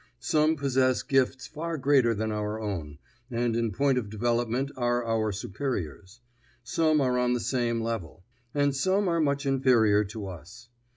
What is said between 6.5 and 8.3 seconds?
some are on the same level;